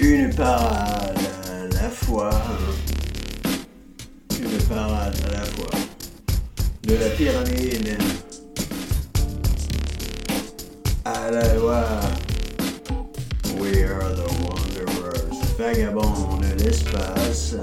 Une 0.00 0.32
parade 0.32 1.18
à 1.50 1.74
la 1.74 1.90
fois. 1.90 2.30
Une 4.40 4.62
parade 4.68 5.16
à 5.26 5.32
la 5.32 5.44
fois. 5.44 5.70
De 6.84 6.94
la 6.94 7.08
pyramide 7.10 7.98
à 11.04 11.30
la 11.32 11.54
loi. 11.54 11.84
We 13.58 13.82
are 13.82 14.14
the 14.14 14.28
wanderers. 14.44 15.34
Vagabonds 15.58 16.38
de 16.42 16.62
l'espace. 16.62 17.56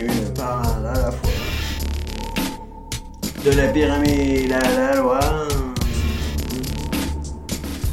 Une 0.00 0.32
parade 0.34 0.86
à 0.86 0.92
la 0.92 1.10
fois. 1.10 1.30
De 3.44 3.50
la 3.50 3.68
pyramide 3.68 4.52
à 4.52 4.60
la 4.76 4.94
loi. 4.94 5.20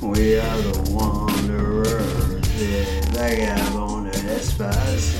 We 0.03 0.37
are 0.37 0.61
the 0.61 0.88
vagabonds 3.13 4.01
de 4.01 4.11
l'espace. 4.27 5.13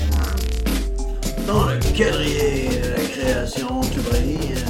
Dans 1.46 1.64
le 1.66 1.78
quadrillé 1.96 2.68
de 2.82 2.90
la 2.90 3.04
création, 3.08 3.80
tu 3.92 4.00
brilles. 4.00 4.64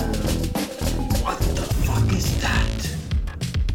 What 1.22 1.38
the 1.54 1.62
fuck 1.84 2.12
is 2.12 2.40
that? 2.40 2.96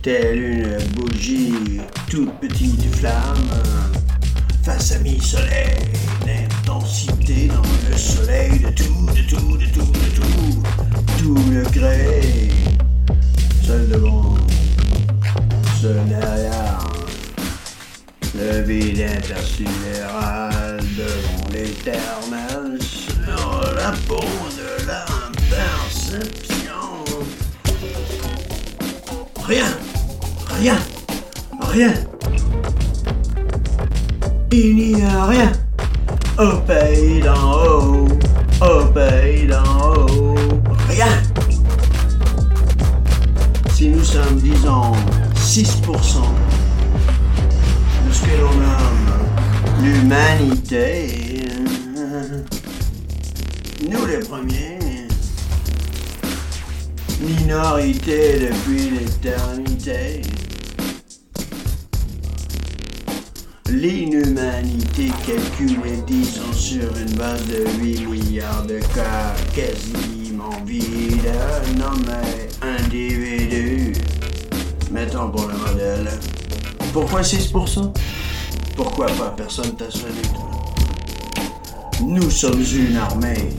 Telle 0.02 0.38
une 0.38 0.78
bougie, 0.96 1.82
toute 2.10 2.34
petite 2.40 2.96
flamme, 2.96 3.50
face 4.64 4.92
à 4.94 5.00
mi-soleil, 5.00 5.78
l'intensité 6.26 7.48
dans 7.48 7.62
le 7.90 7.98
soleil 7.98 8.60
de 8.60 8.70
tout, 8.70 9.06
de 9.16 9.22
tout, 9.28 9.58
de 9.58 9.66
tout, 9.66 9.92
de 9.92 10.10
tout, 10.16 10.64
tout 11.20 11.52
le 11.52 11.64
gré, 11.72 12.45
le 18.38 18.62
vide 18.62 19.02
intersidéral 19.02 20.80
devant 20.98 21.48
l'éternel, 21.54 22.80
sur 22.82 23.62
la 23.76 23.92
peau 24.08 24.20
de 24.58 24.88
la 24.88 25.06
perception. 25.50 26.56
Rien, 29.44 29.66
rien, 30.60 30.78
rien. 31.62 31.94
Il 34.52 34.76
n'y 34.76 35.02
a 35.02 35.26
rien 35.26 35.52
au 36.38 36.58
pays 36.68 37.22
d'en 37.22 37.54
haut, 37.54 38.08
au 38.62 38.86
pays 38.88 39.48
d'en 39.48 39.94
haut, 39.94 40.36
rien. 40.90 41.08
Si 43.74 43.90
nous 43.90 44.04
sommes, 44.04 44.38
disons, 44.38 44.94
6% 45.36 46.18
l'humanité, 50.16 51.42
nous 53.90 54.06
les 54.06 54.20
premiers, 54.20 55.08
minorité 57.20 58.40
depuis 58.40 58.90
l'éternité. 58.92 60.22
L'inhumanité 63.70 65.12
calculée, 65.26 66.02
disons, 66.08 66.54
sur 66.54 66.96
une 66.98 67.16
base 67.16 67.46
de 67.48 67.66
8 67.82 68.06
milliards 68.06 68.66
de 68.66 68.80
cas 68.80 69.34
quasiment 69.54 70.64
vides, 70.66 71.34
nommés 71.78 72.48
individus. 72.62 73.94
Mettons 74.92 75.30
pour 75.30 75.48
le 75.48 75.58
modèle. 75.58 76.10
Pourquoi 76.94 77.22
6% 77.22 77.92
Pourquoi 78.76 79.06
pas 79.08 79.34
Personne 79.36 79.76
t'a 79.76 79.90
sonné, 79.90 80.22
toi. 80.34 80.52
Nous 82.02 82.30
sommes 82.30 82.62
une 82.62 82.98
armée 82.98 83.52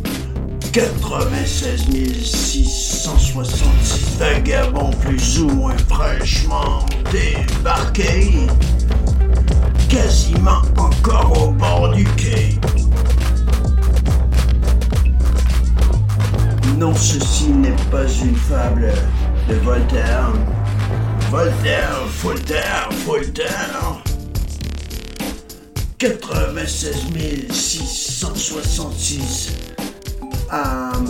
96 0.72 1.86
666 2.22 4.18
vagabonds 4.18 4.90
plus 5.00 5.40
ou 5.40 5.48
moins 5.48 5.78
fraîchement 5.88 6.84
débarqués, 7.10 8.46
quasiment 9.88 10.60
encore 10.76 11.48
au 11.48 11.50
bord 11.52 11.94
du 11.94 12.04
quai. 12.04 12.58
Non, 16.76 16.94
ceci 16.94 17.48
n'est 17.48 17.70
pas 17.90 18.06
une 18.22 18.36
fable 18.36 18.92
de 19.48 19.54
Voltaire. 19.54 20.30
Voltaire, 21.30 22.02
Voltaire, 22.22 22.90
Voltaire. 23.06 24.02
96 25.98 27.50
666 27.50 29.50
âme 30.50 31.06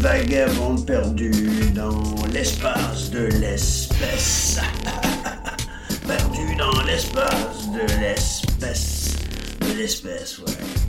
vagabonde 0.00 0.86
perdue 0.86 1.70
dans 1.74 2.14
l'espace 2.32 3.10
de 3.10 3.28
l'espèce. 3.40 4.60
perdue 6.06 6.54
dans 6.56 6.82
l'espace 6.82 7.70
de 7.72 7.80
l'espèce. 7.98 9.16
De 9.60 9.78
l'espèce, 9.78 10.38
ouais. 10.40 10.85